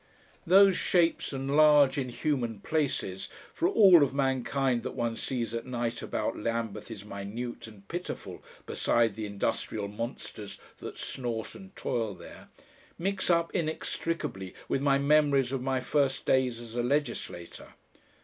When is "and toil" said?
11.53-12.15